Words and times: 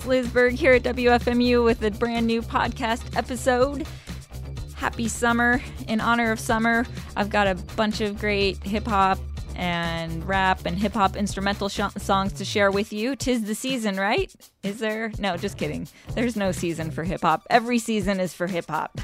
It's 0.00 0.06
Liz 0.06 0.28
Berg 0.30 0.54
here 0.54 0.72
at 0.72 0.82
WFMU 0.82 1.62
with 1.62 1.82
a 1.84 1.90
brand 1.90 2.26
new 2.26 2.40
podcast 2.40 3.14
episode. 3.18 3.86
Happy 4.74 5.08
summer. 5.08 5.62
In 5.88 6.00
honor 6.00 6.32
of 6.32 6.40
summer, 6.40 6.86
I've 7.16 7.28
got 7.28 7.46
a 7.46 7.54
bunch 7.76 8.00
of 8.00 8.18
great 8.18 8.56
hip 8.62 8.86
hop 8.86 9.18
and 9.56 10.26
rap 10.26 10.64
and 10.64 10.78
hip 10.78 10.94
hop 10.94 11.16
instrumental 11.16 11.68
sh- 11.68 11.82
songs 11.98 12.32
to 12.32 12.46
share 12.46 12.70
with 12.70 12.94
you. 12.94 13.14
Tis 13.14 13.44
the 13.44 13.54
season, 13.54 13.98
right? 13.98 14.34
Is 14.62 14.78
there? 14.78 15.12
No, 15.18 15.36
just 15.36 15.58
kidding. 15.58 15.86
There's 16.14 16.34
no 16.34 16.50
season 16.50 16.90
for 16.90 17.04
hip 17.04 17.20
hop. 17.20 17.46
Every 17.50 17.78
season 17.78 18.20
is 18.20 18.32
for 18.32 18.46
hip 18.46 18.70
hop. 18.70 19.02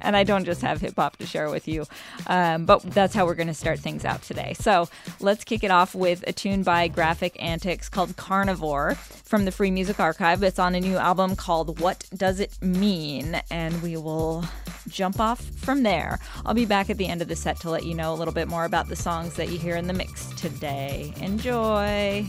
And 0.00 0.16
I 0.16 0.24
don't 0.24 0.44
just 0.44 0.62
have 0.62 0.80
hip 0.80 0.94
hop 0.96 1.16
to 1.18 1.26
share 1.26 1.50
with 1.50 1.68
you. 1.68 1.84
Um, 2.26 2.64
but 2.64 2.82
that's 2.82 3.14
how 3.14 3.26
we're 3.26 3.34
going 3.34 3.46
to 3.48 3.54
start 3.54 3.80
things 3.80 4.04
out 4.04 4.22
today. 4.22 4.54
So 4.58 4.88
let's 5.20 5.44
kick 5.44 5.64
it 5.64 5.70
off 5.70 5.94
with 5.94 6.24
a 6.26 6.32
tune 6.32 6.62
by 6.62 6.88
Graphic 6.88 7.40
Antics 7.42 7.88
called 7.88 8.16
Carnivore 8.16 8.94
from 8.94 9.44
the 9.44 9.52
Free 9.52 9.70
Music 9.70 10.00
Archive. 10.00 10.42
It's 10.42 10.58
on 10.58 10.74
a 10.74 10.80
new 10.80 10.96
album 10.96 11.36
called 11.36 11.80
What 11.80 12.06
Does 12.14 12.40
It 12.40 12.56
Mean? 12.62 13.40
And 13.50 13.82
we 13.82 13.96
will 13.96 14.44
jump 14.88 15.20
off 15.20 15.40
from 15.42 15.82
there. 15.82 16.18
I'll 16.44 16.54
be 16.54 16.66
back 16.66 16.90
at 16.90 16.96
the 16.96 17.06
end 17.06 17.22
of 17.22 17.28
the 17.28 17.36
set 17.36 17.60
to 17.60 17.70
let 17.70 17.84
you 17.84 17.94
know 17.94 18.12
a 18.12 18.16
little 18.16 18.34
bit 18.34 18.48
more 18.48 18.64
about 18.64 18.88
the 18.88 18.96
songs 18.96 19.34
that 19.34 19.48
you 19.48 19.58
hear 19.58 19.76
in 19.76 19.86
the 19.86 19.92
mix 19.92 20.26
today. 20.34 21.12
Enjoy. 21.20 22.24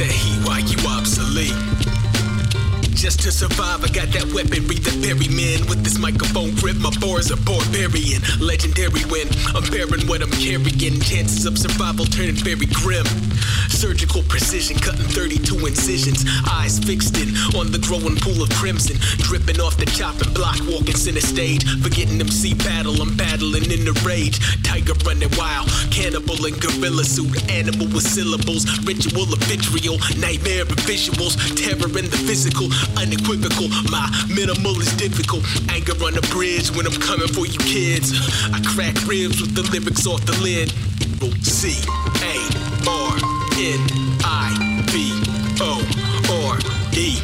Obsolete. 0.00 0.27
Just 3.08 3.20
to 3.20 3.32
survive, 3.32 3.82
I 3.82 3.88
got 3.88 4.12
that 4.12 4.28
weaponry 4.36 4.76
that 4.84 5.00
bury 5.00 5.32
men 5.32 5.64
with 5.64 5.80
this 5.80 5.96
microphone 5.96 6.52
grip. 6.60 6.76
My 6.76 6.92
bars 7.00 7.32
are 7.32 7.40
barbarian, 7.40 8.20
legendary 8.36 9.00
when 9.08 9.24
I'm 9.56 9.64
bearing 9.72 10.04
what 10.04 10.20
I'm 10.20 10.28
carrying. 10.36 11.00
Chances 11.00 11.48
of 11.48 11.56
survival 11.56 12.04
turning 12.04 12.36
very 12.36 12.68
grim. 12.68 13.08
Surgical 13.72 14.20
precision, 14.28 14.76
cutting 14.76 15.08
32 15.08 15.56
incisions. 15.56 16.20
Eyes 16.52 16.76
fixed 16.84 17.16
in 17.16 17.32
on 17.56 17.72
the 17.72 17.80
growing 17.80 18.20
pool 18.20 18.44
of 18.44 18.52
crimson, 18.60 19.00
dripping 19.24 19.56
off 19.56 19.80
the 19.80 19.88
chopping 19.88 20.28
block, 20.36 20.60
walking 20.68 20.92
center 20.92 21.24
stage. 21.24 21.64
Forgetting 21.80 22.20
them 22.20 22.28
see 22.28 22.52
battle, 22.52 23.00
I'm 23.00 23.16
battling 23.16 23.72
in 23.72 23.88
the 23.88 23.96
rage. 24.04 24.36
Tiger 24.60 24.92
running 25.08 25.32
wild, 25.40 25.72
cannibal 25.88 26.36
and 26.44 26.60
gorilla 26.60 27.08
suit, 27.08 27.32
animal 27.48 27.88
with 27.88 28.04
syllables, 28.04 28.68
ritual 28.84 29.32
of 29.32 29.40
vitriol, 29.48 29.96
nightmare 30.20 30.68
of 30.68 30.76
visuals, 30.84 31.40
terror 31.56 31.88
in 31.96 32.04
the 32.12 32.20
physical, 32.28 32.68
unequivocal. 32.98 33.68
My 33.90 34.10
minimal 34.28 34.74
is 34.80 34.92
difficult. 34.96 35.46
Anger 35.70 35.94
on 36.02 36.14
the 36.14 36.26
bridge 36.34 36.70
when 36.74 36.86
I'm 36.86 36.98
coming 37.00 37.28
for 37.28 37.46
you 37.46 37.58
kids. 37.62 38.12
I 38.52 38.60
crack 38.74 38.94
ribs 39.06 39.40
with 39.40 39.54
the 39.54 39.62
lyrics 39.70 40.06
off 40.06 40.24
the 40.26 40.36
lid. 40.42 40.74
C 41.42 41.78
A 42.22 42.34
R 42.86 43.14
N 43.58 43.80
I 44.26 44.50
V 44.90 45.14
O 45.62 45.78
R 46.46 46.58
E. 46.98 47.18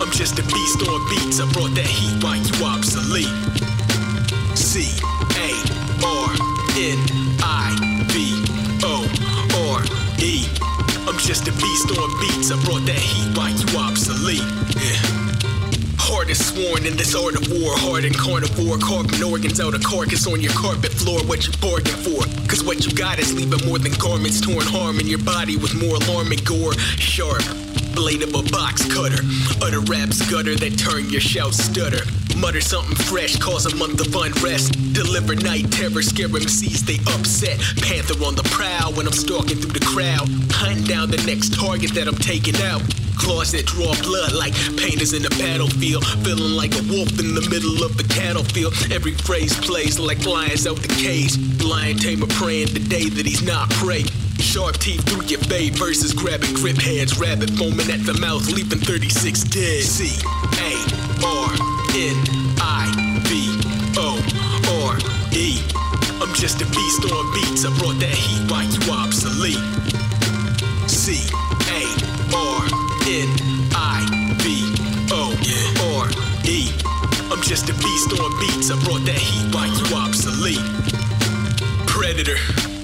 I'm 0.00 0.10
just 0.12 0.38
a 0.38 0.42
beast 0.42 0.88
on 0.88 1.00
beats. 1.10 1.40
I 1.40 1.50
brought 1.52 1.74
that 1.74 1.86
heat 1.86 2.22
while 2.22 2.38
you 2.38 2.54
obsolete. 2.64 3.34
C 4.56 4.86
A 5.36 5.50
R 6.06 6.30
N 6.78 6.98
I 7.42 7.76
V 7.82 7.87
just 11.28 11.46
a 11.46 11.52
beast 11.60 11.90
on 11.90 12.08
beats. 12.20 12.50
I 12.50 12.56
brought 12.64 12.86
that 12.86 12.96
heat 12.96 13.36
while 13.36 13.52
you 13.52 13.68
obsolete. 13.76 14.40
Yeah. 14.80 14.96
Heart 16.00 16.30
is 16.30 16.40
sworn 16.40 16.86
in 16.86 16.96
this 16.96 17.14
art 17.14 17.36
of 17.36 17.52
war. 17.52 17.76
Hard 17.76 18.06
and 18.06 18.16
carnivore. 18.16 18.78
Carving 18.78 19.22
organs 19.22 19.60
out 19.60 19.74
of 19.74 19.84
carcass 19.84 20.26
on 20.26 20.40
your 20.40 20.54
carpet 20.54 20.90
floor. 20.90 21.20
What 21.28 21.46
you 21.46 21.52
bargained 21.60 22.00
for? 22.00 22.24
Cause 22.48 22.64
what 22.64 22.80
you 22.86 22.96
got 22.96 23.18
is 23.18 23.34
leaving 23.34 23.60
more 23.68 23.78
than 23.78 23.92
garments. 24.00 24.40
Torn 24.40 24.64
harm 24.64 25.00
in 25.00 25.06
your 25.06 25.20
body 25.20 25.58
with 25.58 25.76
more 25.76 26.00
alarming 26.00 26.40
gore. 26.48 26.72
Sharp. 26.96 27.44
Blade 27.92 28.22
of 28.24 28.32
a 28.32 28.42
box 28.48 28.88
cutter. 28.88 29.20
Utter 29.60 29.84
raps 29.84 30.24
gutter 30.32 30.56
that 30.56 30.80
turn 30.80 31.12
your 31.12 31.20
shout 31.20 31.52
stutter. 31.52 32.08
Mutter 32.40 32.60
something 32.60 32.94
fresh, 32.94 33.36
cause 33.36 33.66
a 33.66 33.74
month 33.76 34.00
of 34.00 34.14
unrest. 34.14 34.72
Deliver 34.94 35.34
night 35.34 35.70
terror, 35.72 36.02
scare 36.02 36.28
MCs, 36.28 36.86
they 36.86 36.98
upset. 37.12 37.58
Panther 37.82 38.14
on 38.24 38.36
the 38.36 38.46
prowl 38.54 38.92
when 38.92 39.06
I'm 39.06 39.12
stalking 39.12 39.58
through 39.58 39.72
the 39.72 39.84
crowd. 39.84 40.28
Hunting 40.52 40.84
down 40.84 41.10
the 41.10 41.18
next 41.26 41.58
target 41.58 41.94
that 41.94 42.06
I'm 42.06 42.14
taking 42.14 42.54
out. 42.62 42.82
Claws 43.18 43.50
that 43.52 43.66
draw 43.66 43.92
blood 44.02 44.32
like 44.32 44.54
painters 44.78 45.12
in 45.12 45.22
the 45.22 45.30
battlefield. 45.30 46.06
Feeling 46.22 46.54
like 46.54 46.78
a 46.78 46.82
wolf 46.86 47.10
in 47.18 47.34
the 47.34 47.46
middle 47.50 47.82
of 47.82 47.96
the 47.96 48.06
cattle 48.06 48.44
field. 48.44 48.72
Every 48.92 49.14
phrase 49.14 49.58
plays 49.58 49.98
like 49.98 50.24
lions 50.24 50.66
out 50.66 50.76
the 50.76 50.94
cage. 50.94 51.34
Lion 51.62 51.98
tamer 51.98 52.30
praying 52.38 52.72
the 52.72 52.80
day 52.80 53.08
that 53.08 53.26
he's 53.26 53.42
not 53.42 53.68
prey. 53.82 54.04
Sharp 54.38 54.78
teeth 54.78 55.02
through 55.08 55.26
your 55.26 55.40
bay 55.48 55.70
versus 55.70 56.12
grabbing 56.12 56.54
grip 56.54 56.78
hands. 56.78 57.18
Rabbit 57.18 57.50
foaming 57.50 57.90
at 57.90 58.04
the 58.06 58.14
mouth, 58.20 58.50
leaping 58.50 58.78
36 58.78 59.42
dead. 59.44 59.82
C 59.82 60.18
A 60.58 60.72
R 61.22 61.50
N 61.94 62.16
I 62.60 62.86
V 63.26 63.60
O 63.98 64.18
R 64.86 64.98
E. 65.36 65.60
I'm 66.22 66.34
just 66.34 66.62
a 66.62 66.66
beast 66.66 67.04
on 67.12 67.32
beats. 67.34 67.64
I 67.64 67.76
brought 67.78 67.98
that 68.00 68.14
heat 68.14 68.50
while 68.50 68.64
you 68.64 68.80
obsolete. 68.92 69.62
C 70.88 71.18
A 71.68 71.82
R 72.34 72.64
N 73.06 73.28
I 73.74 74.06
V 74.40 74.72
O 75.12 75.34
R 75.98 76.08
E. 76.48 76.72
I'm 77.30 77.42
just 77.42 77.68
a 77.68 77.74
beast 77.74 78.20
on 78.20 78.30
beats. 78.40 78.70
I 78.70 78.82
brought 78.84 79.04
that 79.04 79.18
heat 79.18 79.54
while 79.54 79.68
you 79.68 79.96
obsolete. 79.96 80.64
Predator. 81.86 82.77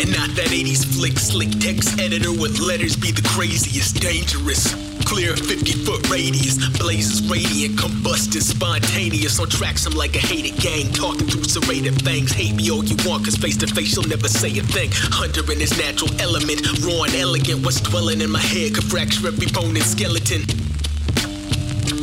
And 0.00 0.16
not 0.16 0.32
that 0.32 0.48
80s 0.48 0.96
flick, 0.96 1.18
slick 1.18 1.50
text 1.60 2.00
editor 2.00 2.32
with 2.32 2.58
letters 2.58 2.96
be 2.96 3.12
the 3.12 3.20
craziest, 3.20 4.00
dangerous. 4.00 4.72
Clear 5.04 5.36
50 5.36 5.84
foot 5.84 6.08
radius, 6.08 6.56
blazes 6.78 7.20
radiant, 7.28 7.76
combusting, 7.76 8.40
spontaneous. 8.40 9.38
On 9.38 9.46
tracks, 9.46 9.84
I'm 9.84 9.92
like 9.92 10.16
a 10.16 10.18
hated 10.18 10.58
gang, 10.58 10.90
talking 10.94 11.26
through 11.28 11.44
serrated 11.44 12.00
fangs. 12.00 12.32
Hate 12.32 12.56
me 12.56 12.70
all 12.70 12.82
you 12.82 12.96
want, 13.04 13.26
cause 13.26 13.36
face 13.36 13.58
to 13.58 13.66
face, 13.66 13.94
you'll 13.94 14.08
never 14.08 14.28
say 14.28 14.48
a 14.58 14.62
thing. 14.62 14.88
Hunter 15.12 15.44
in 15.52 15.60
his 15.60 15.76
natural 15.76 16.08
element, 16.18 16.64
raw 16.80 17.04
and 17.04 17.14
elegant. 17.14 17.62
What's 17.62 17.82
dwelling 17.82 18.22
in 18.22 18.30
my 18.30 18.40
head 18.40 18.74
could 18.74 18.84
fracture 18.84 19.28
every 19.28 19.48
bone 19.52 19.76
and 19.76 19.84
skeleton 19.84 20.69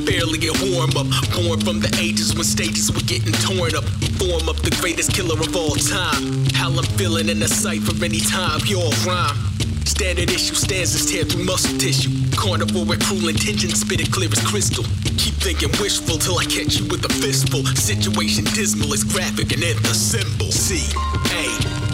barely 0.07 0.39
a 0.48 0.56
warm 0.71 0.95
up. 0.95 1.07
Born 1.36 1.59
from 1.59 1.83
the 1.83 1.92
ages 2.00 2.33
when 2.33 2.48
stages 2.48 2.89
were 2.89 3.04
getting 3.04 3.36
torn 3.44 3.75
up. 3.75 3.83
Form 4.15 4.48
up 4.48 4.56
the 4.63 4.71
greatest 4.80 5.12
killer 5.12 5.36
of 5.36 5.51
all 5.54 5.75
time. 5.75 6.48
How 6.56 6.71
I'm 6.71 6.88
feeling 6.95 7.27
in 7.27 7.39
the 7.39 7.48
cipher 7.48 7.94
anytime 8.00 8.63
y'all 8.65 8.95
rhyme. 9.04 9.36
Standard 9.83 10.31
issue 10.31 10.56
stanzas 10.56 11.12
tear 11.12 11.25
through 11.25 11.44
muscle 11.44 11.77
tissue. 11.77 12.09
Carnivore 12.39 12.86
with 12.86 13.04
cruel 13.04 13.27
intentions, 13.27 13.81
spit 13.81 14.00
it 14.00 14.12
clear 14.12 14.31
as 14.31 14.39
crystal. 14.48 14.86
Keep 15.19 15.36
thinking 15.44 15.71
wishful 15.81 16.18
till 16.18 16.39
I 16.39 16.45
catch 16.45 16.80
you 16.80 16.88
with 16.88 17.03
a 17.03 17.12
fistful. 17.19 17.65
Situation 17.75 18.45
dismal 18.56 18.94
is 18.94 19.03
graphic 19.03 19.51
and 19.51 19.63
in 19.63 19.75
the 19.83 19.94
symbol. 19.94 20.51
C 20.51 20.88
A 21.36 21.44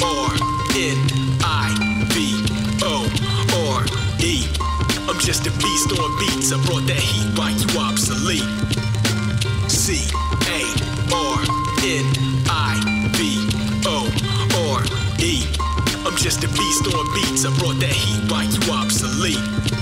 R 0.05 0.29
N 0.77 1.22
just 5.23 5.47
a 5.47 5.51
beast 5.51 5.99
on 5.99 6.19
beats. 6.19 6.51
I 6.51 6.61
brought 6.65 6.85
that 6.87 6.99
heat 6.99 7.37
while 7.37 7.51
you 7.51 7.79
obsolete. 7.79 8.43
C 9.71 10.03
A 10.51 10.59
R 11.15 11.39
N 11.79 12.05
I 12.49 12.75
V 13.15 13.47
O 13.87 14.11
R 14.67 14.83
E. 15.23 15.47
I'm 16.05 16.17
just 16.17 16.43
a 16.43 16.47
beast 16.49 16.93
on 16.93 17.05
beats. 17.15 17.45
I 17.45 17.57
brought 17.57 17.79
that 17.79 17.93
heat 17.93 18.29
while 18.29 18.43
you 18.43 18.59
obsolete. 18.73 19.72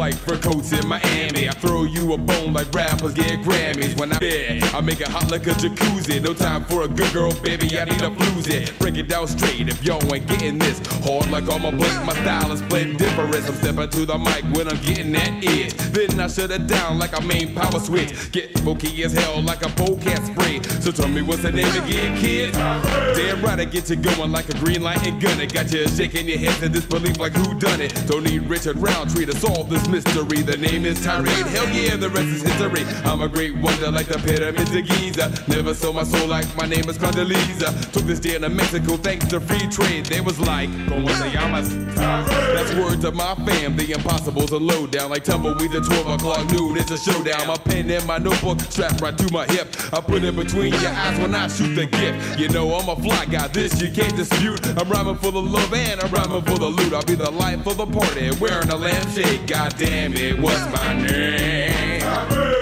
Like 0.00 0.14
fur 0.14 0.38
coats 0.38 0.72
in 0.72 0.88
Miami. 0.88 1.46
I 1.46 1.52
throw 1.52 1.84
you 1.84 2.14
a 2.14 2.16
bone 2.16 2.54
like 2.54 2.72
rappers 2.74 3.12
get 3.12 3.40
Grammys. 3.42 3.98
When 4.00 4.10
I'm 4.12 4.18
there, 4.18 4.54
I 4.72 4.80
make 4.80 5.00
it 5.00 5.08
hot 5.08 5.30
like 5.30 5.46
a 5.48 5.50
jacuzzi. 5.50 6.22
No 6.22 6.32
time 6.32 6.64
for 6.64 6.82
a 6.82 6.88
good 6.88 7.12
girl, 7.12 7.32
baby. 7.42 7.78
I 7.78 7.84
need 7.84 8.02
a 8.02 8.10
floozy. 8.10 8.78
Break 8.78 8.96
it 8.96 9.08
down 9.08 9.26
straight 9.26 9.68
if 9.68 9.82
y'all 9.84 10.14
ain't 10.14 10.26
getting 10.28 10.58
this. 10.58 10.78
Hard 11.04 11.28
like 11.30 11.48
all 11.48 11.58
my 11.58 11.70
blade, 11.72 12.04
my 12.06 12.14
style 12.14 12.52
is 12.52 12.60
different. 12.62 13.34
I'm 13.34 13.54
stepping 13.56 13.88
to 13.88 14.06
the 14.06 14.18
mic 14.18 14.44
when 14.54 14.68
I'm 14.68 14.80
getting 14.82 15.12
that 15.12 15.42
itch. 15.42 15.74
Then 15.92 16.20
I 16.20 16.28
shut 16.28 16.50
it 16.52 16.66
down 16.68 16.98
like 16.98 17.18
a 17.18 17.22
main 17.22 17.54
power 17.54 17.80
switch. 17.80 18.30
Get 18.30 18.58
funky 18.60 19.02
as 19.02 19.12
hell 19.12 19.42
like 19.42 19.62
a 19.62 19.70
cat 19.96 20.24
spray. 20.24 20.62
So 20.80 20.92
tell 20.92 21.08
me 21.08 21.22
what's 21.22 21.42
the 21.42 21.50
name 21.50 21.74
again, 21.82 22.16
kid? 22.18 22.52
Damn 22.52 23.42
right, 23.42 23.58
I 23.58 23.64
get 23.64 23.90
you 23.90 23.96
going 23.96 24.30
like 24.30 24.48
a 24.50 24.54
green 24.58 24.82
light 24.82 25.04
and 25.06 25.20
gun 25.20 25.40
it. 25.40 25.52
Got 25.52 25.72
you 25.72 25.88
shaking 25.88 26.28
your 26.28 26.38
head 26.38 26.62
in 26.62 26.72
disbelief 26.72 27.18
like 27.18 27.32
who 27.32 27.58
done 27.58 27.80
it. 27.80 27.92
Don't 28.06 28.24
need 28.24 28.42
Richard 28.42 28.76
Roundtree 28.76 29.26
to 29.26 29.36
solve 29.36 29.68
this 29.68 29.86
mystery. 29.88 30.42
The 30.42 30.56
name 30.56 30.84
is 30.84 31.02
Tyree. 31.04 31.28
Hell 31.28 31.68
yeah, 31.70 31.96
the 31.96 32.08
rest 32.08 32.28
is 32.28 32.42
history. 32.42 32.84
I'm 33.04 33.20
a 33.22 33.28
great 33.28 33.56
wonder 33.56 33.90
like 33.90 34.06
the 34.06 34.18
of 34.60 34.86
Giza. 34.86 35.32
Never 35.48 35.74
sold 35.74 35.96
my 35.96 36.04
soul 36.04 36.28
like 36.28 36.44
my 36.56 36.66
name 36.66 36.88
is 36.88 36.98
Condoleezza. 36.98 37.92
Took 37.92 38.04
this 38.04 38.20
day 38.20 38.38
to 38.38 38.48
Mexico 38.48 38.96
thanks 38.96 39.26
to 39.28 39.40
free 39.40 39.66
trade. 39.68 40.06
They 40.06 40.20
was 40.20 40.38
like, 40.38 40.68
como 40.88 41.08
se 41.08 41.30
llamas? 41.32 41.68
That's 41.94 42.74
words 42.74 43.04
of 43.04 43.14
my 43.14 43.34
fam. 43.46 43.76
The 43.76 43.92
impossible's 43.92 44.50
a 44.50 44.58
lowdown 44.58 45.10
like 45.10 45.24
tumbleweed 45.24 45.74
at 45.74 45.84
12 45.84 46.20
o'clock 46.20 46.52
noon. 46.52 46.76
It's 46.76 46.90
a 46.90 46.98
showdown. 46.98 47.48
My 47.48 47.56
pen 47.56 47.90
and 47.90 48.06
my 48.06 48.18
notebook 48.18 48.60
strapped 48.60 49.00
right 49.00 49.16
to 49.16 49.32
my 49.32 49.46
hip. 49.46 49.68
I 49.92 50.00
put 50.00 50.22
it 50.24 50.36
between 50.36 50.74
your 50.74 50.90
eyes 50.90 51.18
when 51.18 51.34
I 51.34 51.48
shoot 51.48 51.74
the 51.74 51.86
gift. 51.86 52.38
You 52.38 52.48
know 52.50 52.74
I'm 52.74 52.88
a 52.88 52.96
fly 52.96 53.24
guy. 53.26 53.48
This 53.48 53.80
you 53.80 53.90
can't 53.90 54.14
dispute. 54.14 54.66
I'm 54.78 54.88
rhyming 54.90 55.16
for 55.16 55.32
the 55.32 55.42
love 55.42 55.72
and 55.72 56.00
I'm 56.00 56.10
rhyming 56.12 56.42
for 56.42 56.58
the 56.58 56.68
loot. 56.68 56.92
I'll 56.92 57.02
be 57.02 57.14
the 57.14 57.30
life 57.30 57.66
of 57.66 57.78
the 57.78 57.86
party 57.86 58.30
wearing 58.40 58.68
a 58.68 58.76
lampshade. 58.76 59.46
God 59.46 59.74
damn 59.78 60.12
it, 60.14 60.38
what's 60.38 60.64
my 60.72 60.94
name? 60.94 62.59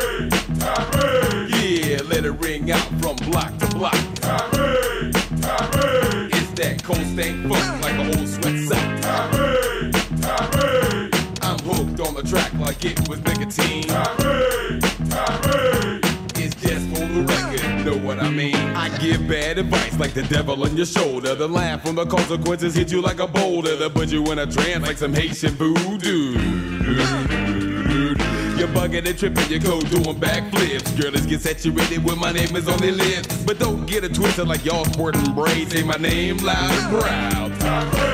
Yeah, 1.88 2.02
let 2.02 2.26
it 2.26 2.32
ring 2.32 2.70
out 2.70 2.86
from 3.00 3.16
block 3.30 3.56
to 3.60 3.66
block. 3.68 3.94
Tommy, 4.16 5.10
Tommy. 5.40 6.28
It's 6.36 6.50
that 6.60 6.82
cold 6.84 6.98
stank 6.98 7.48
funk 7.48 7.82
like 7.82 7.94
a 7.94 8.18
old 8.18 8.28
sweat 8.28 8.58
sock. 8.68 9.00
Tommy, 9.00 9.90
Tommy. 10.20 11.10
I'm 11.40 11.58
hooked 11.60 12.00
on 12.00 12.14
the 12.14 12.22
track 12.28 12.52
like 12.60 12.84
it 12.84 13.08
was 13.08 13.20
nicotine. 13.20 13.84
Tommy, 13.84 14.80
Tommy. 15.08 16.00
It's 16.36 16.54
just 16.56 16.86
for 16.90 17.06
the 17.06 17.24
record, 17.26 17.86
know 17.86 17.96
what 18.06 18.22
I 18.22 18.28
mean? 18.28 18.54
I 18.54 18.94
give 18.98 19.26
bad 19.26 19.56
advice 19.56 19.98
like 19.98 20.12
the 20.12 20.24
devil 20.24 20.62
on 20.62 20.76
your 20.76 20.84
shoulder. 20.84 21.34
The 21.34 21.48
laugh 21.48 21.86
when 21.86 21.94
the 21.94 22.04
consequences 22.04 22.74
hit 22.74 22.92
you 22.92 23.00
like 23.00 23.18
a 23.18 23.26
boulder. 23.26 23.76
That 23.76 23.94
put 23.94 24.10
you 24.10 24.22
in 24.30 24.38
a 24.38 24.46
trance 24.46 24.86
like 24.86 24.98
some 24.98 25.14
Haitian 25.14 25.54
voodoo. 25.54 27.27
You're 28.58 28.66
bugging 28.66 29.06
and 29.06 29.16
tripping, 29.16 29.48
your 29.48 29.60
code 29.60 29.88
doing 29.88 30.16
backflips. 30.18 31.00
Girl, 31.00 31.12
get 31.12 31.40
saturated 31.40 32.02
when 32.02 32.18
my 32.18 32.32
name 32.32 32.56
is 32.56 32.66
on 32.66 32.78
their 32.80 32.90
lips. 32.90 33.44
But 33.44 33.60
don't 33.60 33.86
get 33.86 34.02
it 34.02 34.14
twisted 34.14 34.48
like 34.48 34.64
y'all 34.64 34.84
sporting 34.86 35.32
braids. 35.32 35.70
Say 35.70 35.84
my 35.84 35.94
name 35.94 36.38
loud 36.38 36.68
and 36.72 37.00
proud. 37.00 37.52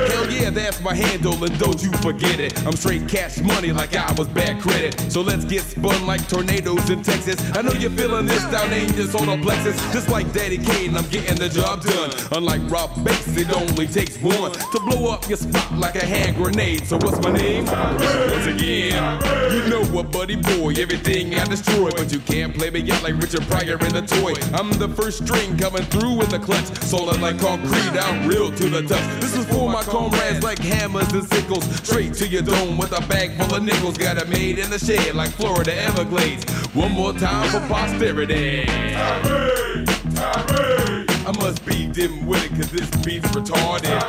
Hell 0.09 0.29
yeah, 0.29 0.51
that's 0.51 0.79
my 0.81 0.93
handle, 0.93 1.43
and 1.43 1.57
don't 1.57 1.81
you 1.81 1.91
forget 1.93 2.39
it. 2.39 2.63
I'm 2.63 2.75
straight 2.75 3.07
cash 3.07 3.39
money 3.39 3.71
like 3.71 3.95
I 3.95 4.13
was 4.13 4.27
bad 4.27 4.61
credit. 4.61 5.11
So 5.11 5.21
let's 5.21 5.45
get 5.45 5.63
spun 5.63 6.05
like 6.05 6.27
tornadoes 6.29 6.91
in 6.91 7.01
Texas. 7.01 7.37
I 7.55 7.63
know 7.63 7.71
you're 7.71 7.89
feeling 7.89 8.27
this 8.27 8.43
down 8.51 8.71
in 8.71 8.87
on 8.91 9.07
solar 9.07 9.41
plexus. 9.41 9.75
Just 9.91 10.09
like 10.09 10.31
Daddy 10.31 10.59
Kane, 10.59 10.95
I'm 10.95 11.07
getting 11.09 11.37
the 11.37 11.49
job 11.49 11.81
done. 11.81 12.11
Unlike 12.33 12.69
Rob 12.69 13.03
Base, 13.03 13.35
it 13.35 13.51
only 13.51 13.87
takes 13.87 14.17
one 14.17 14.51
to 14.51 14.79
blow 14.81 15.11
up 15.11 15.27
your 15.27 15.39
spot 15.39 15.73
like 15.73 15.95
a 15.95 16.05
hand 16.05 16.35
grenade. 16.35 16.85
So 16.85 16.97
what's 16.97 17.19
my 17.23 17.31
name? 17.31 17.65
Once 17.65 18.45
again, 18.45 19.21
you 19.51 19.67
know 19.69 19.83
what, 19.85 20.11
buddy 20.11 20.34
boy. 20.35 20.73
Everything 20.77 21.35
I 21.35 21.45
destroy, 21.45 21.89
but 21.91 22.11
you 22.11 22.19
can't 22.19 22.53
play 22.53 22.69
me 22.69 22.89
out 22.91 23.03
like 23.03 23.15
Richard 23.15 23.43
Pryor 23.43 23.77
in 23.79 23.93
the 23.93 24.01
toy. 24.01 24.33
I'm 24.57 24.71
the 24.71 24.89
first 24.89 25.25
string 25.25 25.57
coming 25.57 25.83
through 25.83 26.15
with 26.15 26.29
the 26.29 26.39
clutch. 26.39 26.65
Solid 26.83 27.21
like 27.21 27.39
concrete, 27.39 27.97
I'm 27.99 28.27
real 28.27 28.51
to 28.51 28.69
the 28.69 28.81
touch. 28.81 29.21
This 29.21 29.35
is 29.35 29.45
for 29.45 29.69
my 29.69 29.83
comrades 29.83 30.43
like 30.43 30.59
hammers 30.59 31.11
and 31.13 31.23
sickles. 31.27 31.65
Straight 31.77 32.13
to 32.15 32.27
your 32.27 32.41
dome 32.41 32.77
with 32.77 32.91
a 32.91 33.01
bag 33.07 33.31
full 33.37 33.55
of 33.55 33.63
nickels. 33.63 33.97
Got 33.97 34.17
it 34.17 34.29
made 34.29 34.59
in 34.59 34.69
the 34.69 34.79
shed 34.79 35.15
like 35.15 35.31
Florida 35.31 35.73
Everglades. 35.73 36.49
One 36.73 36.91
more 36.91 37.13
time 37.13 37.49
for 37.49 37.59
posterity. 37.67 38.65
Tommy, 38.65 39.85
Tommy. 40.15 41.05
I 41.27 41.31
must 41.39 41.65
be 41.65 41.87
dim-witted 41.87 42.51
cause 42.51 42.71
this 42.71 42.89
beat's 43.03 43.27
retarded. 43.29 44.01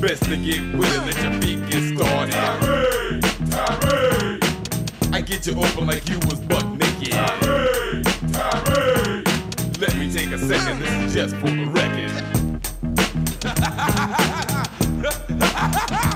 Best 0.00 0.24
to 0.24 0.36
get 0.36 0.60
with 0.76 0.92
it, 0.92 1.06
let 1.06 1.22
your 1.22 1.40
feet 1.40 1.70
get 1.70 1.96
started. 1.96 2.91
Tommy, 3.64 4.40
I 5.12 5.20
get 5.24 5.46
you 5.46 5.52
open 5.54 5.86
like 5.86 6.08
you 6.08 6.18
was 6.20 6.40
buck 6.40 6.66
naked. 6.66 7.12
Tommy, 7.12 8.02
Tommy. 8.32 9.22
Let 9.78 9.94
me 9.96 10.12
take 10.12 10.32
a 10.32 10.38
second, 10.38 10.80
this 10.80 10.90
is 11.04 11.14
just 11.14 11.36
for 11.36 11.50
the 11.50 11.66
record. 11.66 12.12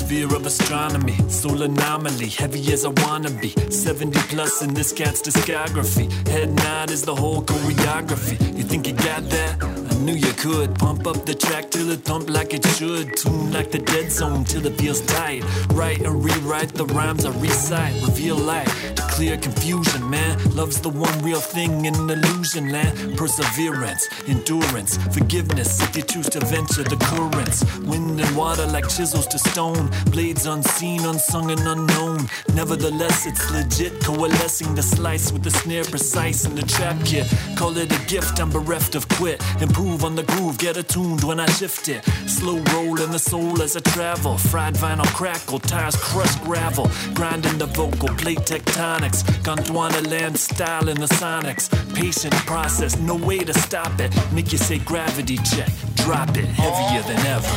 sphere 0.00 0.34
of 0.34 0.46
astronomy, 0.46 1.16
solar 1.28 1.66
anomaly, 1.66 2.28
heavy 2.28 2.72
as 2.72 2.84
I 2.84 2.92
wanna 3.02 3.30
be. 3.30 3.50
70 3.70 4.18
plus 4.32 4.62
in 4.62 4.72
this 4.72 4.92
cat's 4.92 5.20
discography. 5.20 6.06
Head 6.28 6.50
nod 6.54 6.90
is 6.90 7.02
the 7.02 7.14
whole 7.14 7.42
choreography. 7.42 8.38
You 8.56 8.64
think 8.64 8.86
you 8.86 8.94
got 8.94 9.22
that? 9.30 9.79
Knew 10.00 10.14
you 10.14 10.32
could. 10.32 10.74
Pump 10.76 11.06
up 11.06 11.26
the 11.26 11.34
track 11.34 11.70
till 11.70 11.90
it 11.90 12.00
thump 12.04 12.30
like 12.30 12.54
it 12.54 12.64
should. 12.76 13.16
Tune 13.18 13.52
like 13.52 13.70
the 13.70 13.78
dead 13.78 14.10
zone 14.10 14.44
till 14.44 14.64
it 14.64 14.78
feels 14.78 15.02
tight. 15.02 15.44
Write 15.74 16.00
and 16.00 16.24
rewrite 16.24 16.72
the 16.72 16.86
rhymes 16.86 17.26
I 17.26 17.38
recite. 17.38 17.94
Reveal 18.02 18.36
light 18.36 18.66
to 18.96 19.02
clear 19.10 19.36
confusion, 19.36 20.08
man. 20.08 20.38
Love's 20.56 20.80
the 20.80 20.88
one 20.88 21.16
real 21.22 21.40
thing 21.40 21.84
in 21.84 21.94
illusion 21.94 22.72
land. 22.72 23.18
Perseverance, 23.18 24.08
endurance, 24.26 24.96
forgiveness 25.14 25.82
if 25.82 25.94
you 25.94 26.02
choose 26.02 26.30
to 26.30 26.40
venture 26.46 26.82
the 26.82 26.96
currents. 26.96 27.62
Wind 27.80 28.18
and 28.18 28.36
water 28.36 28.66
like 28.66 28.88
chisels 28.88 29.26
to 29.26 29.38
stone. 29.38 29.90
Blades 30.06 30.46
unseen, 30.46 31.04
unsung, 31.04 31.50
and 31.50 31.60
unknown. 31.60 32.26
Nevertheless, 32.54 33.26
it's 33.26 33.50
legit. 33.50 34.00
Coalescing 34.00 34.74
the 34.74 34.82
slice 34.82 35.30
with 35.30 35.42
the 35.42 35.50
snare 35.50 35.84
precise 35.84 36.46
in 36.46 36.54
the 36.54 36.62
trap 36.62 36.96
kit. 37.04 37.26
Call 37.54 37.76
it 37.76 37.92
a 37.92 38.06
gift, 38.06 38.40
I'm 38.40 38.50
bereft 38.50 38.94
of 38.94 39.06
quit. 39.10 39.42
Improve 39.60 39.89
on 39.98 40.14
the 40.14 40.22
groove, 40.22 40.58
get 40.58 40.76
attuned 40.76 41.24
when 41.24 41.40
I 41.40 41.46
shift 41.46 41.88
it. 41.88 42.04
Slow 42.26 42.58
roll 42.72 43.00
in 43.00 43.10
the 43.10 43.18
soul 43.18 43.60
as 43.60 43.76
I 43.76 43.80
travel. 43.80 44.38
Fried 44.38 44.74
vinyl 44.74 45.06
crackle, 45.14 45.58
tires 45.58 45.96
crush 45.96 46.34
gravel. 46.40 46.90
Grinding 47.14 47.58
the 47.58 47.66
vocal, 47.66 48.08
plate 48.16 48.38
tectonics. 48.38 49.22
Gondwana 49.42 50.08
land 50.10 50.38
style 50.38 50.88
in 50.88 51.00
the 51.00 51.06
sonics. 51.06 51.68
Patient 51.94 52.34
process, 52.46 52.98
no 52.98 53.16
way 53.16 53.38
to 53.40 53.52
stop 53.54 54.00
it. 54.00 54.14
Make 54.32 54.52
you 54.52 54.58
say 54.58 54.78
gravity 54.78 55.38
check, 55.38 55.70
drop 55.96 56.30
it, 56.36 56.44
heavier 56.44 57.02
than 57.02 57.26
ever. 57.26 57.54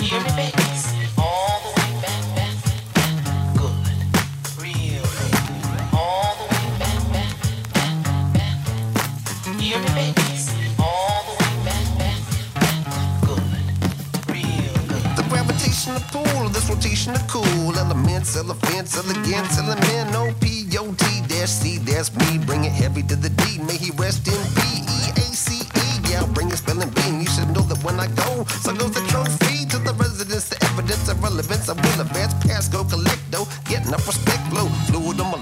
Hear 0.00 0.20
me, 0.20 0.30
babies? 0.36 0.73
rotation 16.68 17.14
of 17.14 17.26
cool 17.28 17.76
elements, 17.76 18.36
elephants, 18.36 18.96
elegance, 18.96 19.58
element, 19.58 20.14
O-P-O-T, 20.14 21.04
dash 21.28 21.50
C, 21.50 21.78
that's 21.78 22.14
me, 22.16 22.38
bring 22.38 22.64
it 22.64 22.72
heavy 22.72 23.02
to 23.02 23.16
the 23.16 23.30
D, 23.30 23.58
may 23.66 23.76
he 23.76 23.90
rest 23.92 24.26
in 24.28 24.38
peace. 24.56 25.48
yeah, 26.10 26.20
I'll 26.20 26.32
bring 26.32 26.50
it 26.50 26.56
spelling 26.56 26.90
bean, 26.90 27.20
you 27.20 27.26
should 27.26 27.48
know 27.50 27.62
that 27.62 27.82
when 27.84 27.98
I 28.00 28.06
go, 28.08 28.44
so 28.62 28.74
goes 28.74 28.92
the 28.92 29.04
trophy 29.08 29.66
to 29.66 29.78
the 29.78 29.94
residents, 29.94 30.48
the 30.48 30.58
evidence 30.64 31.08
of 31.08 31.22
relevance, 31.22 31.68
I 31.68 31.74
will 31.74 32.00
advance, 32.00 32.34
pass, 32.44 32.68
go 32.68 32.84
collect, 32.84 33.22
though, 33.30 33.46
getting 33.68 33.92
up, 33.92 34.06
respect, 34.06 34.42
blow, 34.50 34.68
fluid, 34.86 35.20
I'm 35.20 35.33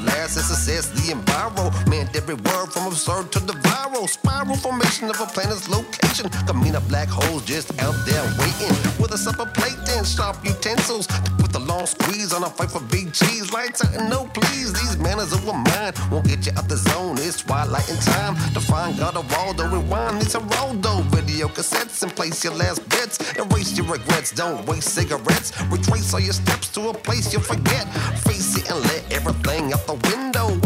environment. 1.11 2.17
Every 2.17 2.35
word 2.35 2.67
from 2.73 2.87
absurd 2.87 3.33
to 3.33 3.41
the 3.41 3.55
viral. 3.65 4.09
Spiral 4.09 4.57
formation 4.57 5.11
of 5.11 5.21
a 5.21 5.27
planet's 5.27 5.69
location. 5.69 6.29
Camina 6.47 6.81
black 6.89 7.09
holes 7.09 7.45
just 7.45 7.71
out 7.81 7.95
there 8.07 8.25
waiting. 8.39 8.75
With 9.01 9.13
a 9.13 9.19
supper 9.19 9.47
plate 9.47 9.79
and 9.91 10.07
sharp 10.07 10.37
utensils. 10.45 11.07
With 11.39 11.55
a 11.55 11.61
long 11.61 11.87
squeeze 11.87 12.33
on 12.33 12.43
a 12.43 12.51
fight 12.51 12.71
for 12.71 12.81
big 12.81 13.13
cheese. 13.13 13.53
Lights 13.53 13.85
out 13.85 13.95
and 13.95 14.11
no 14.11 14.25
please. 14.35 14.73
These 14.73 14.99
manners 14.99 15.33
of 15.33 15.47
a 15.47 15.53
mind 15.53 15.95
won't 16.11 16.27
get 16.27 16.47
you 16.47 16.53
out 16.57 16.69
the 16.69 16.77
zone. 16.77 17.17
It's 17.19 17.43
twilight 17.43 17.89
in 17.89 17.97
time. 17.97 18.35
To 18.55 18.61
find 18.61 18.99
God 18.99 19.17
of 19.17 19.29
the 19.57 19.65
rewind 19.69 20.23
a 20.23 20.41
though. 20.81 21.03
Video 21.13 21.49
cassettes 21.49 22.03
and 22.03 22.15
place 22.15 22.45
your 22.45 22.55
last 22.55 22.89
bets. 22.89 23.19
Erase 23.37 23.77
your 23.77 23.87
regrets. 23.87 24.33
Don't 24.33 24.67
waste 24.67 24.95
cigarettes. 24.95 25.53
Retrace 25.71 26.13
all 26.15 26.21
your 26.21 26.33
steps 26.33 26.69
to 26.73 26.89
a 26.91 26.95
place 26.95 27.33
you'll 27.33 27.43
forget. 27.43 27.87
Face 28.27 28.57
it 28.57 28.71
and 28.71 28.81
let 28.85 29.13
everything 29.13 29.73
out 29.73 29.87
the 29.87 29.95
window. 30.09 30.62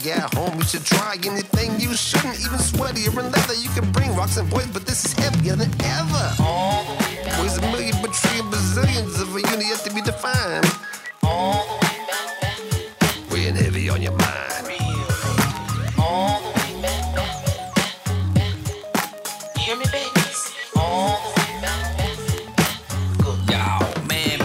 Wave. 0.00 0.06
Yeah, 0.06 0.28
home, 0.34 0.58
you 0.58 0.64
should 0.64 0.84
try 0.84 1.16
anything 1.24 1.80
you 1.80 1.94
shouldn't. 1.94 2.38
Even 2.40 2.58
sweatier 2.58 3.16
and 3.18 3.32
leather. 3.32 3.54
You 3.54 3.68
can 3.70 3.90
bring 3.92 4.14
rocks 4.14 4.36
and 4.36 4.48
boys, 4.50 4.66
but 4.72 4.86
this 4.86 5.04
is 5.04 5.12
heavier 5.12 5.56
than 5.56 5.70
ever. 5.82 6.34
Weighs 7.40 7.58
a 7.58 7.60
million, 7.62 7.96
but 8.02 8.12
trillion, 8.12 8.46
bazillions 8.50 9.20
of 9.20 9.34
a 9.34 9.40
unit 9.40 9.66
yet 9.66 9.80
to 9.84 9.92
be 9.94 10.00
defined. 10.00 10.66
All 11.22 11.66
the 11.66 11.74
way 11.86 11.98
down. 12.08 13.30
Weighing 13.30 13.54
heavy 13.54 13.88
on 13.88 14.02
your 14.02 14.12
mind. 14.12 14.66
Hear 19.58 19.76
me, 19.76 19.84
babies? 19.92 20.52
Yo, 23.48 23.78
man. 24.08 24.38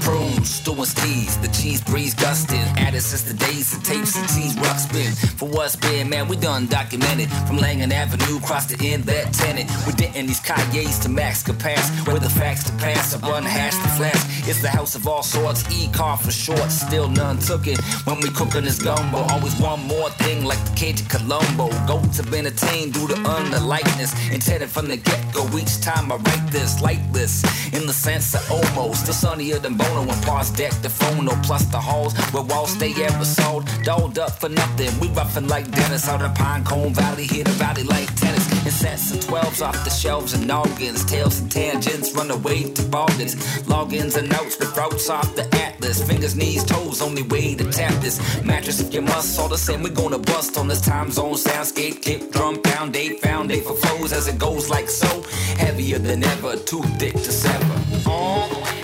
Prunes, 0.00 0.50
stewing 0.50 0.84
steez, 0.84 1.40
the 1.40 1.48
cheese 1.64 1.80
breeze 1.80 2.14
gusting. 2.14 2.60
Added 2.76 3.00
since 3.00 3.22
the 3.22 3.32
days 3.32 3.74
of 3.74 3.82
tapes 3.82 4.16
and 4.16 4.28
cheese 4.28 4.54
rock 4.58 4.78
spin. 4.78 5.12
For 5.38 5.48
what's 5.48 5.76
been, 5.76 6.10
man, 6.10 6.28
we 6.28 6.36
done 6.36 6.66
documented. 6.66 7.30
From 7.46 7.56
Langan 7.56 7.90
Avenue 7.90 8.36
across 8.36 8.66
the 8.66 8.76
end 8.86 9.04
that 9.04 9.32
tenant. 9.32 9.70
We 9.86 9.92
denting 9.94 10.26
these 10.26 10.40
Kayes 10.40 10.98
to 11.02 11.08
max 11.08 11.42
pass. 11.42 11.84
Where 12.06 12.18
the 12.18 12.28
facts 12.28 12.64
to 12.64 12.72
pass, 12.76 13.14
I 13.14 13.18
run 13.30 13.44
hash 13.44 13.76
to 13.76 13.88
flash. 13.96 14.48
It's 14.48 14.60
the 14.60 14.68
house 14.68 14.94
of 14.94 15.08
all 15.08 15.22
sorts, 15.22 15.64
E-car 15.72 16.18
for 16.18 16.30
short. 16.30 16.70
Still 16.70 17.08
none 17.08 17.38
took 17.38 17.66
it 17.66 17.80
when 18.04 18.20
we 18.20 18.28
cooking 18.30 18.64
this 18.64 18.82
gumbo. 18.82 19.18
Always 19.32 19.56
one 19.58 19.80
more 19.86 20.10
thing 20.24 20.44
like 20.44 20.62
the 20.68 20.76
cage 20.76 21.00
of 21.00 21.08
Columbo. 21.08 21.68
Goats 21.86 22.18
have 22.18 22.30
been 22.30 22.46
attained 22.46 22.92
due 22.92 23.08
to 23.08 23.16
underlightness. 23.24 24.12
Intended 24.30 24.68
from 24.68 24.88
the 24.88 24.98
get-go 24.98 25.42
each 25.56 25.80
time 25.80 26.12
I 26.12 26.16
write 26.16 26.46
this 26.50 26.82
lightless. 26.82 27.42
In 27.72 27.86
the 27.86 27.94
sense 27.94 28.34
of 28.34 28.44
almost. 28.50 29.06
The 29.06 29.14
sunnier 29.14 29.58
than 29.58 29.74
Bono 29.76 30.02
and 30.02 30.22
Pars 30.24 30.50
deck 30.50 30.72
the 30.82 30.88
phono. 30.88 31.32
The 31.62 31.78
halls 31.78 32.14
where 32.32 32.42
walls 32.42 32.72
stay 32.72 32.92
ever 33.04 33.24
sold. 33.24 33.68
Dolled 33.84 34.18
up 34.18 34.32
for 34.32 34.48
nothing. 34.48 34.90
We 34.98 35.08
roughing 35.08 35.46
like 35.46 35.70
Dennis 35.70 36.08
out 36.08 36.20
of 36.20 36.32
Pinecone 36.34 36.90
Valley. 36.90 37.26
Hit 37.26 37.44
the 37.46 37.52
valley 37.52 37.84
like 37.84 38.12
tennis. 38.16 38.50
And 38.64 38.72
sets 38.72 39.12
and 39.12 39.22
12s 39.22 39.64
off 39.64 39.84
the 39.84 39.90
shelves 39.90 40.34
and 40.34 40.48
noggins. 40.48 41.04
Tails 41.04 41.38
and 41.38 41.50
tangents 41.50 42.12
run 42.12 42.32
away 42.32 42.72
to 42.72 42.82
bargains. 42.88 43.36
Logins 43.66 44.16
and 44.16 44.28
notes 44.28 44.58
with 44.58 44.74
throats 44.74 45.08
off 45.08 45.36
the 45.36 45.46
atlas. 45.54 46.02
Fingers, 46.02 46.34
knees, 46.34 46.64
toes, 46.64 47.00
only 47.00 47.22
way 47.22 47.54
to 47.54 47.70
tap 47.70 47.94
this. 48.02 48.18
Mattress 48.42 48.80
if 48.80 48.92
you 48.92 49.02
must. 49.02 49.38
All 49.38 49.48
the 49.48 49.56
same, 49.56 49.82
we 49.82 49.90
gonna 49.90 50.18
bust 50.18 50.58
on 50.58 50.66
this 50.66 50.80
time 50.80 51.12
zone. 51.12 51.34
Soundscape, 51.34 52.02
kick, 52.02 52.32
drum, 52.32 52.60
pound, 52.62 52.94
date, 52.94 53.20
found 53.20 53.50
date 53.50 53.64
for 53.64 53.74
flows 53.74 54.12
as 54.12 54.26
it 54.26 54.38
goes 54.38 54.70
like 54.70 54.90
so. 54.90 55.22
Heavier 55.56 55.98
than 55.98 56.24
ever, 56.24 56.56
too 56.56 56.82
thick 56.98 57.12
to 57.12 57.30
sever. 57.30 57.64
Hear 58.04 58.48
me, 58.48 58.83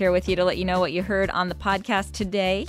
here 0.00 0.10
with 0.10 0.30
you 0.30 0.34
to 0.34 0.46
let 0.46 0.56
you 0.56 0.64
know 0.64 0.80
what 0.80 0.92
you 0.92 1.02
heard 1.02 1.28
on 1.28 1.50
the 1.50 1.54
podcast 1.54 2.12
today. 2.12 2.66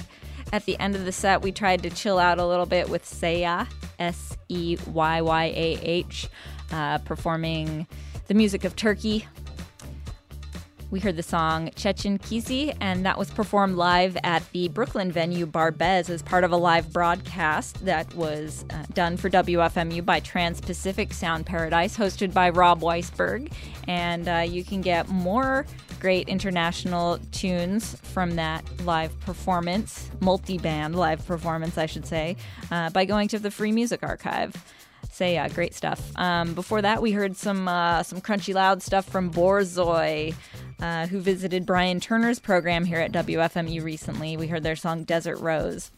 At 0.52 0.66
the 0.66 0.78
end 0.82 0.98
of 0.98 1.06
the 1.06 1.14
set, 1.14 1.42
we 1.42 1.54
tried 1.54 1.82
to 1.84 1.90
chill 1.90 2.20
out 2.20 2.40
a 2.40 2.46
little 2.46 2.66
bit 2.66 2.90
with 2.90 3.06
Seyyah, 3.06 3.70
S 4.00 4.36
E 4.50 4.78
Y 4.86 5.22
Y 5.22 5.46
A 5.46 5.80
H, 5.82 6.28
uh, 6.74 6.98
performing 6.98 7.88
the 8.28 8.34
music 8.34 8.66
of 8.66 8.76
Turkey. 8.76 9.26
We 10.90 11.00
heard 11.00 11.16
the 11.16 11.24
song 11.24 11.70
Chechen 11.74 12.20
Kisi, 12.20 12.76
and 12.82 13.06
that 13.06 13.18
was 13.18 13.32
performed 13.32 13.78
live 13.78 14.18
at 14.26 14.44
the 14.52 14.68
Brooklyn 14.68 15.10
venue 15.10 15.46
Barbès 15.46 16.10
as 16.10 16.22
part 16.22 16.44
of 16.44 16.52
a 16.52 16.58
live 16.58 16.92
broadcast 16.92 17.86
that 17.86 18.14
was 18.14 18.66
uh, 18.72 18.84
done 18.94 19.16
for 19.16 19.30
WFMU 19.30 20.06
by 20.06 20.20
Trans 20.20 20.60
Pacific 20.60 21.14
Sound 21.14 21.46
Paradise, 21.46 21.96
hosted 21.96 22.34
by 22.34 22.50
Rob 22.50 22.82
Weisberg. 22.82 23.54
And 23.88 24.28
uh, 24.28 24.44
you 24.46 24.66
can 24.66 24.82
get 24.82 25.08
more 25.08 25.66
great 26.02 26.28
international 26.28 27.20
tunes 27.32 27.96
from 28.02 28.36
that 28.36 28.66
live 28.84 29.18
performance, 29.22 30.10
multi 30.20 30.58
band 30.58 30.96
live 30.96 31.26
performance, 31.28 31.78
I 31.78 31.86
should 31.86 32.08
say, 32.08 32.36
uh, 32.72 32.90
by 32.90 33.06
going 33.06 33.28
to 33.30 33.40
the 33.40 33.52
Free 33.52 33.72
Music 33.72 34.02
Archive. 34.02 34.56
Say, 35.12 35.36
yeah, 35.36 35.48
great 35.48 35.76
stuff. 35.76 36.12
Um, 36.16 36.56
before 36.56 36.82
that, 36.82 37.02
we 37.02 37.12
heard 37.12 37.38
some 37.38 37.68
uh, 37.68 38.02
some 38.02 38.20
crunchy 38.20 38.54
loud 38.54 38.82
stuff 38.82 39.06
from 39.06 39.32
Borzoi, 39.32 40.34
uh, 40.82 41.06
who 41.06 41.20
visited 41.20 41.66
Brian 41.66 42.00
Turner's 42.00 42.40
program 42.40 42.86
here 42.86 43.00
at 43.00 43.12
WFMU 43.12 43.84
recently. 43.84 44.36
We 44.38 44.48
heard 44.48 44.64
their 44.64 44.76
song 44.76 45.04
Desert 45.04 45.38
Rose. 45.40 45.92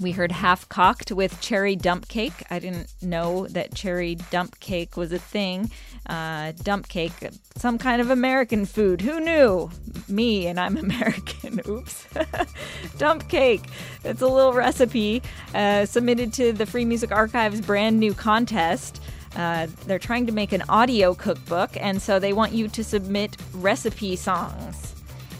We 0.00 0.12
heard 0.12 0.32
Half 0.32 0.68
Cocked 0.68 1.12
with 1.12 1.40
Cherry 1.40 1.76
Dump 1.76 2.08
Cake. 2.08 2.44
I 2.50 2.58
didn't 2.58 2.92
know 3.00 3.46
that 3.48 3.74
cherry 3.74 4.16
dump 4.30 4.58
cake 4.58 4.96
was 4.96 5.12
a 5.12 5.18
thing. 5.18 5.70
Uh, 6.06 6.52
dump 6.62 6.88
cake, 6.88 7.12
some 7.56 7.78
kind 7.78 8.00
of 8.00 8.10
American 8.10 8.66
food. 8.66 9.00
Who 9.02 9.20
knew? 9.20 9.70
Me, 10.08 10.46
and 10.46 10.58
I'm 10.58 10.76
American. 10.88 11.60
Oops. 11.68 12.06
dump 12.98 13.28
cake. 13.28 13.62
It's 14.02 14.20
a 14.20 14.26
little 14.26 14.52
recipe 14.52 15.22
uh, 15.54 15.86
submitted 15.86 16.32
to 16.34 16.52
the 16.52 16.66
Free 16.66 16.84
Music 16.84 17.12
Archive's 17.12 17.60
brand 17.60 18.00
new 18.00 18.14
contest. 18.14 19.00
Uh, 19.36 19.66
they're 19.86 19.98
trying 19.98 20.26
to 20.26 20.32
make 20.32 20.52
an 20.52 20.62
audio 20.68 21.14
cookbook, 21.14 21.70
and 21.80 22.00
so 22.00 22.18
they 22.18 22.32
want 22.32 22.52
you 22.52 22.68
to 22.68 22.84
submit 22.84 23.36
recipe 23.52 24.16
songs. 24.16 24.93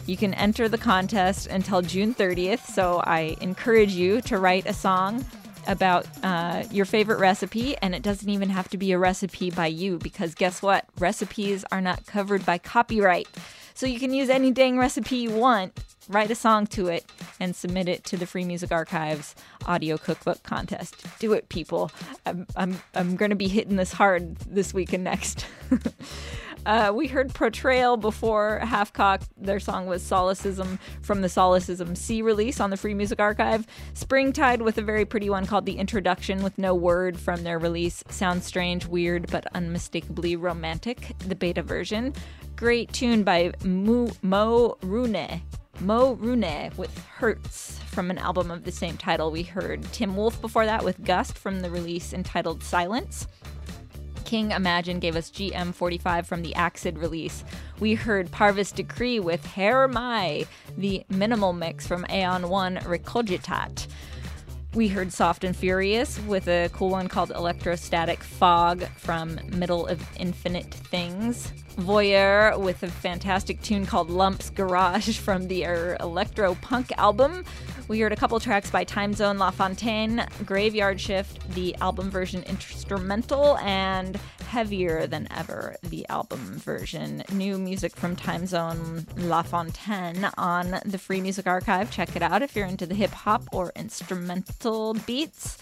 You 0.05 0.17
can 0.17 0.33
enter 0.35 0.69
the 0.69 0.77
contest 0.77 1.47
until 1.47 1.81
June 1.81 2.13
30th, 2.13 2.65
so 2.65 3.01
I 3.05 3.35
encourage 3.41 3.93
you 3.93 4.21
to 4.21 4.37
write 4.37 4.67
a 4.67 4.73
song 4.73 5.25
about 5.67 6.05
uh, 6.23 6.63
your 6.71 6.85
favorite 6.85 7.19
recipe, 7.19 7.75
and 7.77 7.95
it 7.95 8.03
doesn't 8.03 8.29
even 8.29 8.49
have 8.49 8.69
to 8.69 8.77
be 8.77 8.91
a 8.91 8.99
recipe 8.99 9.49
by 9.49 9.65
you 9.65 9.97
because 9.97 10.35
guess 10.35 10.61
what? 10.61 10.85
Recipes 10.99 11.65
are 11.71 11.81
not 11.81 12.05
covered 12.05 12.45
by 12.45 12.59
copyright. 12.59 13.27
So 13.73 13.85
you 13.87 13.99
can 13.99 14.13
use 14.13 14.29
any 14.29 14.51
dang 14.51 14.77
recipe 14.77 15.17
you 15.17 15.31
want, 15.31 15.77
write 16.07 16.31
a 16.31 16.35
song 16.35 16.67
to 16.67 16.87
it, 16.87 17.03
and 17.39 17.55
submit 17.55 17.89
it 17.89 18.03
to 18.05 18.17
the 18.17 18.27
Free 18.27 18.45
Music 18.45 18.71
Archives 18.71 19.35
audio 19.65 19.97
cookbook 19.97 20.43
contest. 20.43 21.03
Do 21.19 21.33
it, 21.33 21.49
people. 21.49 21.91
I'm, 22.25 22.47
I'm, 22.55 22.79
I'm 22.93 23.15
going 23.15 23.31
to 23.31 23.35
be 23.35 23.47
hitting 23.47 23.75
this 23.75 23.91
hard 23.91 24.35
this 24.37 24.73
week 24.73 24.93
and 24.93 25.03
next. 25.03 25.45
Uh, 26.65 26.91
we 26.93 27.07
heard 27.07 27.31
Portrayal 27.31 27.95
before 27.95 28.59
Halfcock. 28.63 29.21
Their 29.37 29.59
song 29.59 29.85
was 29.85 30.01
Solecism 30.01 30.79
from 31.03 31.21
the 31.21 31.27
Solecism 31.27 31.95
C 31.95 32.23
release 32.23 32.59
on 32.59 32.71
the 32.71 32.77
Free 32.77 32.95
Music 32.95 33.19
Archive. 33.19 33.67
Springtide 33.93 34.63
with 34.63 34.79
a 34.79 34.81
very 34.81 35.05
pretty 35.05 35.29
one 35.29 35.45
called 35.45 35.67
The 35.67 35.77
Introduction 35.77 36.41
with 36.41 36.57
no 36.57 36.73
word 36.73 37.19
from 37.19 37.43
their 37.43 37.59
release. 37.59 38.03
Sounds 38.09 38.45
strange, 38.45 38.87
weird, 38.87 39.29
but 39.29 39.45
unmistakably 39.53 40.35
romantic. 40.35 41.13
The 41.19 41.35
beta 41.35 41.61
version. 41.61 42.13
Great 42.55 42.91
tune 42.91 43.23
by 43.23 43.51
Mo, 43.63 44.09
Mo 44.23 44.77
Rune. 44.81 45.41
Mo 45.81 46.13
Rune 46.13 46.71
with 46.77 46.97
Hurts 47.05 47.79
from 47.91 48.09
an 48.09 48.17
album 48.17 48.49
of 48.49 48.63
the 48.63 48.71
same 48.71 48.97
title. 48.97 49.29
We 49.29 49.43
heard 49.43 49.83
Tim 49.91 50.15
Wolf 50.15 50.41
before 50.41 50.65
that 50.65 50.83
with 50.83 51.03
Gust 51.03 51.37
from 51.37 51.59
the 51.61 51.69
release 51.69 52.11
entitled 52.11 52.63
Silence. 52.63 53.27
King 54.25 54.51
Imagine 54.51 54.99
gave 54.99 55.15
us 55.15 55.31
GM45 55.31 56.25
from 56.25 56.41
the 56.41 56.53
Acid 56.55 56.97
release. 56.97 57.45
We 57.79 57.93
heard 57.93 58.31
Parvus 58.31 58.71
Decree 58.71 59.19
with 59.19 59.45
Hair 59.45 59.87
Mai, 59.87 60.45
the 60.77 61.05
minimal 61.09 61.53
mix 61.53 61.87
from 61.87 62.05
Aeon 62.09 62.49
1 62.49 62.77
Recogitat. 62.77 63.87
We 64.73 64.89
heard 64.89 65.13
Soft 65.13 65.45
and 65.45 65.55
Furious 65.55 66.19
with 66.21 66.49
a 66.49 66.69
cool 66.73 66.89
one 66.89 67.07
called 67.07 67.31
Electrostatic 67.31 68.23
Fog 68.23 68.83
from 68.97 69.39
Middle 69.57 69.87
of 69.87 70.05
Infinite 70.17 70.73
Things. 70.73 71.53
Voyeur 71.77 72.57
with 72.59 72.83
a 72.83 72.87
fantastic 72.87 73.61
tune 73.61 73.85
called 73.85 74.09
Lumps 74.09 74.49
Garage 74.49 75.17
from 75.19 75.47
their 75.47 75.97
electro 75.99 76.55
punk 76.55 76.91
album. 76.97 77.43
We 77.87 77.99
heard 77.99 78.11
a 78.11 78.15
couple 78.15 78.39
tracks 78.39 78.71
by 78.71 78.83
Time 78.83 79.13
Zone 79.13 79.37
La 79.37 79.51
Fontaine, 79.51 80.25
Graveyard 80.45 80.99
Shift, 80.99 81.47
the 81.53 81.75
album 81.75 82.09
version 82.09 82.43
instrumental, 82.43 83.57
and 83.59 84.19
Heavier 84.45 85.07
Than 85.07 85.27
Ever, 85.31 85.75
the 85.83 86.07
album 86.09 86.57
version. 86.59 87.23
New 87.31 87.57
music 87.57 87.95
from 87.95 88.15
Time 88.15 88.45
Zone 88.45 89.05
La 89.17 89.41
Fontaine 89.41 90.29
on 90.37 90.79
the 90.85 90.97
Free 90.97 91.21
Music 91.21 91.47
Archive. 91.47 91.91
Check 91.91 92.15
it 92.15 92.21
out 92.21 92.41
if 92.41 92.55
you're 92.55 92.65
into 92.65 92.85
the 92.85 92.95
hip 92.95 93.11
hop 93.11 93.43
or 93.51 93.71
instrumental 93.75 94.93
beats. 95.05 95.57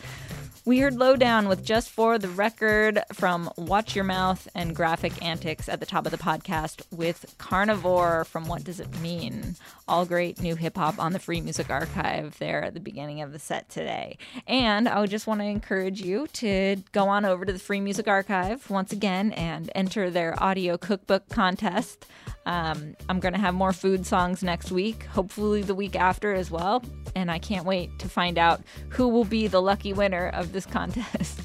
We 0.66 0.80
heard 0.80 0.96
Lowdown 0.96 1.50
with 1.50 1.66
Just 1.66 1.90
For 1.90 2.18
the 2.18 2.30
Record 2.30 3.02
from 3.12 3.50
Watch 3.58 3.96
Your 3.96 4.06
Mouth 4.06 4.48
and 4.56 4.74
Graphic 4.74 5.22
Antics 5.22 5.68
at 5.68 5.82
the 5.82 5.86
top 5.86 6.06
of 6.06 6.14
the 6.14 6.18
podcast 6.18 6.84
with 6.90 7.36
Carnivore 7.38 8.24
from 8.24 8.48
What 8.48 8.64
Does 8.64 8.80
It 8.80 8.98
Mean? 9.02 9.58
All 9.90 10.06
great 10.06 10.42
new 10.42 10.56
hip 10.56 10.78
hop 10.78 11.00
on 11.00 11.12
the 11.12 11.20
Free 11.20 11.42
Music 11.42 11.70
Archive 11.70 12.40
there 12.40 12.64
at 12.64 12.76
the 12.76 12.80
beginning 12.80 13.22
of 13.22 13.34
the 13.34 13.40
set 13.40 13.68
today. 13.68 14.18
And 14.48 14.88
I 14.88 15.02
would 15.02 15.10
just 15.10 15.28
want 15.28 15.42
to 15.42 15.46
encourage 15.46 16.02
you 16.02 16.28
to 16.28 16.78
go 16.94 17.10
on 17.10 17.26
over 17.26 17.44
to 17.44 17.52
the 17.52 17.60
Free 17.60 17.82
Music 17.82 18.08
Archive 18.08 18.70
once 18.74 18.92
again 18.92 19.32
and 19.34 19.72
enter 19.76 20.10
their 20.10 20.42
audio 20.44 20.78
cookbook 20.78 21.30
contest. 21.30 22.06
Um, 22.46 22.96
I'm 23.08 23.20
going 23.20 23.34
to 23.34 23.40
have 23.40 23.54
more 23.54 23.72
food 23.72 24.06
songs 24.06 24.44
next 24.44 24.72
week, 24.72 25.04
hopefully 25.06 25.62
the 25.62 25.76
week 25.76 25.96
after 25.96 26.34
as 26.34 26.52
well. 26.52 26.84
And 27.16 27.32
I 27.32 27.40
can't 27.40 27.66
wait 27.66 27.98
to 28.00 28.10
find 28.10 28.38
out 28.38 28.62
who 28.90 29.08
will 29.08 29.26
be 29.26 29.48
the 29.48 29.62
lucky 29.62 29.94
winner 29.94 30.30
of 30.30 30.52
this 30.52 30.66
contest. 30.66 31.40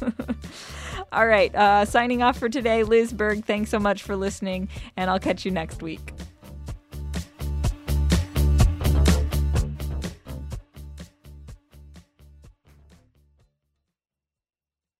All 1.12 1.26
right, 1.26 1.54
uh, 1.54 1.84
signing 1.84 2.22
off 2.22 2.38
for 2.38 2.48
today, 2.48 2.82
Liz 2.82 3.12
Berg. 3.12 3.44
Thanks 3.44 3.70
so 3.70 3.78
much 3.78 4.02
for 4.02 4.16
listening, 4.16 4.68
and 4.96 5.10
I'll 5.10 5.20
catch 5.20 5.44
you 5.44 5.50
next 5.50 5.82
week. 5.82 6.12